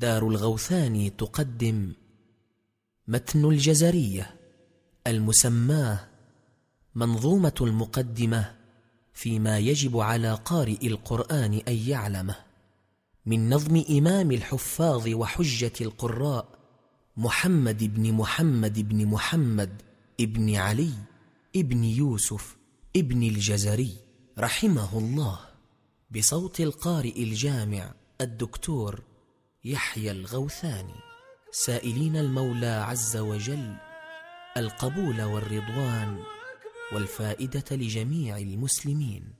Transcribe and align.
دار 0.00 0.28
الغوثاني 0.28 1.10
تقدم 1.10 1.92
متن 3.08 3.44
الجزرية 3.44 4.34
المسماة 5.06 6.08
منظومة 6.94 7.54
المقدمة 7.60 8.54
فيما 9.14 9.58
يجب 9.58 9.96
على 9.98 10.34
قارئ 10.34 10.86
القرآن 10.86 11.60
أن 11.68 11.74
يعلمه 11.74 12.36
من 13.26 13.50
نظم 13.50 13.84
إمام 13.90 14.30
الحفاظ 14.30 15.08
وحجة 15.08 15.72
القراء 15.80 16.48
محمد 17.16 17.94
بن 17.94 18.12
محمد 18.12 18.88
بن 18.88 19.06
محمد 19.06 19.82
ابن 20.20 20.54
علي 20.54 20.92
ابن 21.56 21.84
يوسف 21.84 22.56
ابن 22.96 23.22
الجزري 23.22 23.94
رحمه 24.38 24.98
الله 24.98 25.38
بصوت 26.10 26.60
القارئ 26.60 27.22
الجامع 27.22 27.94
الدكتور 28.20 29.09
يحيى 29.64 30.10
الغوثاني. 30.10 30.94
سائلين 31.50 32.16
المولى 32.16 32.66
عز 32.66 33.16
وجل 33.16 33.74
القبول 34.56 35.22
والرضوان 35.22 36.22
والفائدة 36.92 37.64
لجميع 37.76 38.38
المسلمين. 38.38 39.39